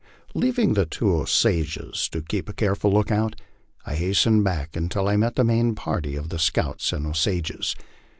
Leaving 0.33 0.73
the 0.73 0.87
two 0.87 1.13
Osages 1.15 2.09
to 2.09 2.23
keep 2.23 2.49
a 2.49 2.53
careful 2.53 2.91
lookout, 2.91 3.39
I 3.85 3.93
hastened 3.93 4.43
back 4.43 4.75
until 4.75 5.07
I 5.07 5.15
met 5.15 5.35
the 5.35 5.43
main 5.43 5.75
party 5.75 6.15
of 6.15 6.29
the 6.29 6.39
scouts 6.39 6.91
and 6.91 7.05
Osages. 7.05 7.75